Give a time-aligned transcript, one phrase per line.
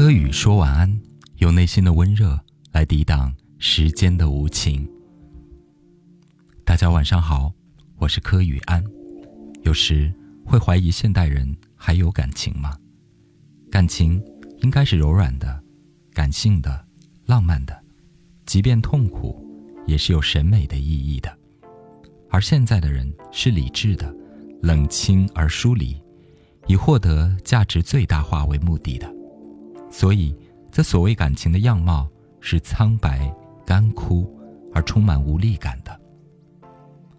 [0.00, 0.98] 柯宇说晚安，
[1.40, 2.40] 用内心的温热
[2.72, 4.88] 来抵挡时间的无情。
[6.64, 7.52] 大家晚上好，
[7.98, 8.82] 我是柯宇安。
[9.62, 10.10] 有时
[10.42, 12.74] 会怀疑现代人还有感情吗？
[13.70, 14.18] 感情
[14.62, 15.62] 应该是柔软的、
[16.14, 16.82] 感性的、
[17.26, 17.78] 浪漫的，
[18.46, 19.38] 即便痛苦，
[19.86, 21.30] 也是有审美的意义的。
[22.30, 24.10] 而现在的人是理智的、
[24.62, 25.94] 冷清而疏离，
[26.68, 29.19] 以获得价值最大化为目的的。
[29.90, 30.34] 所以，
[30.70, 32.08] 这所谓感情的样貌
[32.40, 33.30] 是苍白、
[33.66, 34.32] 干枯
[34.72, 36.00] 而充满无力感的。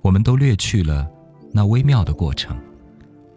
[0.00, 1.08] 我们都略去了
[1.52, 2.56] 那微妙的过程，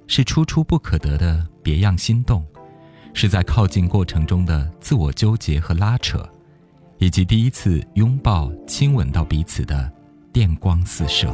[0.08, 2.46] 是初初不可得的别样心动，
[3.14, 6.28] 是在靠近过程中的自我纠结和拉扯，
[6.98, 9.92] 以及第一次拥抱、亲吻到彼此的
[10.32, 11.34] 电光四射。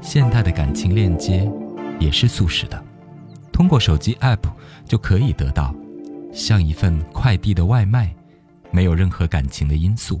[0.00, 1.50] 现代的感情链接。
[1.98, 2.84] 也是速食的，
[3.52, 4.50] 通过手机 App
[4.86, 5.74] 就可以得到，
[6.32, 8.14] 像一份快递的外卖，
[8.70, 10.20] 没有任何感情的因素。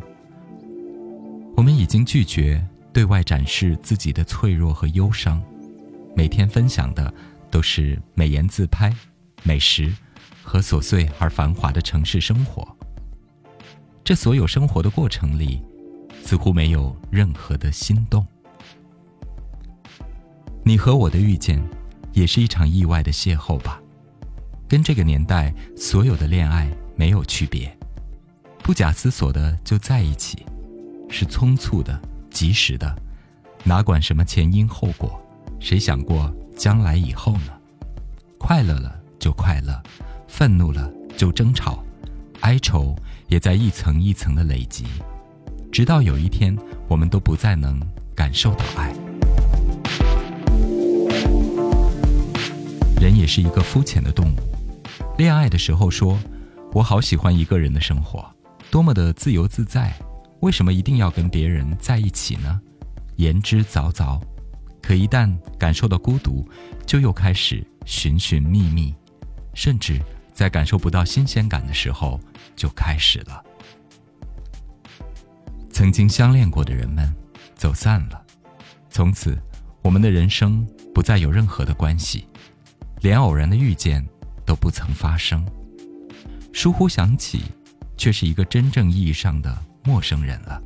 [1.56, 5.42] 我们已经拒绝对外展示自己的脆弱和忧伤，
[6.16, 7.12] 每天分享的
[7.50, 8.94] 都是美颜自拍、
[9.42, 9.92] 美食
[10.42, 12.66] 和琐碎而繁华的城市生活。
[14.04, 15.62] 这所有生活的过程里，
[16.24, 18.26] 似乎没有任何的心动。
[20.64, 21.60] 你和我的遇见，
[22.12, 23.80] 也是一场意外的邂逅吧，
[24.68, 27.76] 跟这个年代所有的恋爱没有区别，
[28.62, 30.46] 不假思索的就在一起，
[31.10, 32.94] 是匆促的、及时的，
[33.64, 35.20] 哪管什么前因后果，
[35.58, 37.52] 谁想过将来以后呢？
[38.38, 39.82] 快乐了就快乐，
[40.28, 41.82] 愤怒了就争吵，
[42.40, 42.94] 哀愁
[43.26, 44.84] 也在一层一层的累积，
[45.72, 46.56] 直到有一天，
[46.88, 47.80] 我们都不再能
[48.14, 48.94] 感受到爱。
[53.34, 54.36] 是一个肤浅的动物。
[55.16, 56.18] 恋爱的时候说
[56.74, 58.30] ：“我好喜欢一个人的生活，
[58.70, 59.90] 多么的自由自在。
[60.40, 62.60] 为什么一定要跟别人在一起呢？”
[63.16, 64.20] 言之凿凿。
[64.82, 66.46] 可一旦感受到孤独，
[66.84, 68.94] 就又开始寻寻觅觅，
[69.54, 69.98] 甚至
[70.34, 72.20] 在感受不到新鲜感的时候
[72.54, 73.42] 就开始了。
[75.70, 77.10] 曾经相恋过的人们
[77.54, 78.22] 走散了，
[78.90, 79.38] 从此
[79.80, 82.26] 我们的人生不再有任何的关系。
[83.02, 84.04] 连偶然的遇见
[84.46, 85.44] 都不曾发生，
[86.52, 87.42] 疏忽想起，
[87.96, 90.62] 却是一个真正意义上的陌生人了。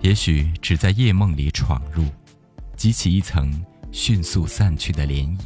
[0.00, 2.04] 也许只在夜梦里闯入，
[2.76, 5.42] 激起一层迅速散去的涟漪。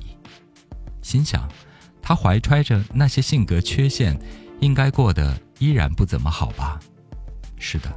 [1.03, 1.47] 心想，
[2.01, 4.19] 他怀揣着那些性格缺陷，
[4.61, 6.81] 应该过得依然不怎么好吧？
[7.59, 7.95] 是的，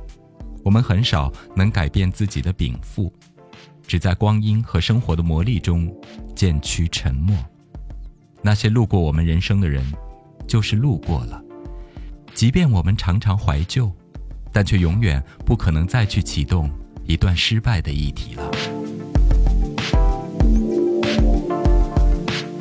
[0.66, 3.14] 我们很少能改变自己的禀赋，
[3.88, 5.90] 只在光阴和生活的磨砺中
[6.36, 7.38] 渐趋沉默。
[8.46, 9.84] 那些路过我们人生的人，
[10.48, 11.44] 就是路过了。
[12.36, 13.92] 即便我们常常怀旧，
[14.54, 16.70] 但却永远不可能再去启动
[17.08, 18.52] 一段失败的议题了。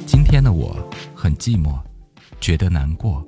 [0.06, 0.74] 今天的我
[1.14, 1.78] 很寂寞，
[2.40, 3.22] 觉得难过，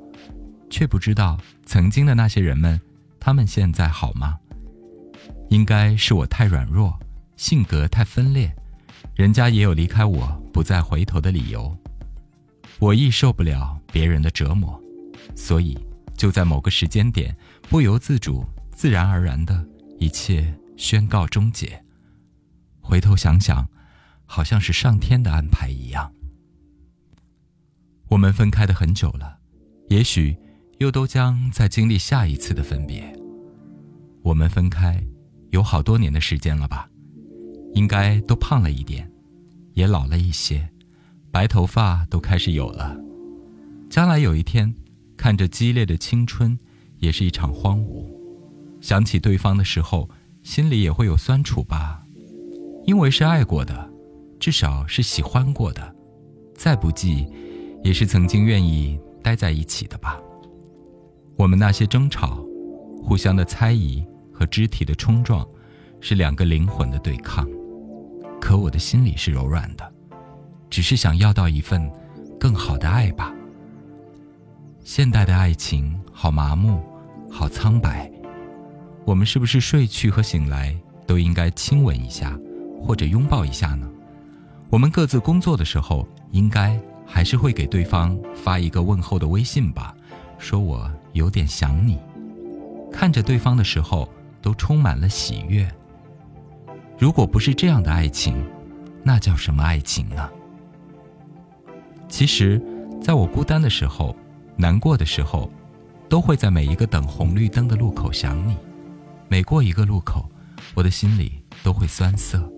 [0.71, 2.81] 却不知道曾经的那些人们，
[3.21, 4.39] 他们现在好吗？
[5.51, 6.99] 应该是我太软弱，
[7.37, 8.51] 性格太分裂，
[9.15, 11.77] 人家也有离开我不再回头的理由。
[12.79, 14.81] 我亦受不了别人的折磨，
[15.35, 15.79] 所以
[16.17, 17.35] 就在某个时间点，
[17.71, 19.67] 不由自主、自然而然的
[19.99, 21.83] 一切宣告终结。
[22.81, 23.67] 回头想想，
[24.27, 26.13] 好像是上天的安排一样。
[28.09, 29.39] 我们分开的很久了，
[29.89, 30.37] 也许
[30.79, 33.11] 又都将再经历下一次的分别。
[34.23, 35.03] 我们分开
[35.51, 36.89] 有好多年的时间了吧？
[37.75, 39.11] 应该都胖了一点，
[39.73, 40.69] 也老了一些。
[41.37, 42.97] 白头发都开始有了，
[43.91, 44.75] 将来有一天，
[45.19, 46.59] 看着激烈的青春，
[46.97, 48.07] 也是一场荒芜。
[48.81, 50.09] 想起对方的时候，
[50.43, 52.03] 心里也会有酸楚吧，
[52.87, 53.91] 因为是爱过的，
[54.41, 55.95] 至少是喜欢过的，
[56.55, 57.29] 再不济，
[57.85, 60.19] 也是曾经愿意待在一起的吧。
[61.37, 62.43] 我们那些争吵，
[63.03, 65.47] 互相的猜疑和肢体的冲撞，
[66.01, 67.47] 是两个灵魂的对抗，
[68.41, 69.96] 可我的心里是柔软的。
[70.69, 71.91] 只是想要到一份
[72.39, 73.33] 更好的爱吧。
[74.85, 76.83] 现代的爱情好麻木，
[77.31, 78.11] 好苍白。
[79.05, 80.77] 我们是不是睡去和醒来
[81.07, 82.39] 都应该亲吻一下，
[82.83, 83.89] 或者拥抱一下呢？
[84.69, 89.95] 我们各自工作的时候，应该还是会给对方发一个问候的微信吧，
[90.39, 91.99] 说我有点想你。
[92.93, 94.09] 看着对方的时候，
[94.43, 95.69] 都充满了喜悦。
[96.99, 98.35] 如果不是这样的爱情，
[99.05, 100.29] 那叫什么爱情呢？
[102.09, 102.61] 其实，
[103.03, 104.15] 在我孤单的时候、
[104.57, 105.51] 难过的时候，
[106.09, 108.57] 都会在每一个等红绿灯的路口想你。
[109.29, 110.25] 每过一个路口，
[110.75, 112.49] 我的心里都会酸涩。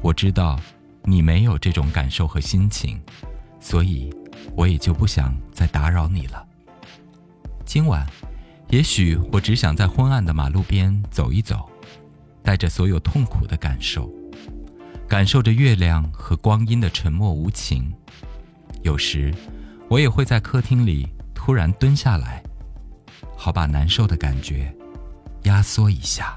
[0.00, 0.58] 我知道，
[1.02, 3.00] 你没有这种感受和心情，
[3.60, 4.08] 所以，
[4.56, 6.46] 我也就不想再打扰你了。
[7.64, 8.06] 今晚，
[8.70, 11.68] 也许我只想在昏暗的马路边走一走，
[12.42, 14.10] 带着所有痛苦的感受，
[15.08, 17.92] 感受着月亮和光阴的沉默无情。
[18.82, 19.32] 有时，
[19.88, 22.42] 我也会在客厅里突然蹲下来，
[23.36, 24.74] 好把难受的感觉
[25.42, 26.36] 压缩一下。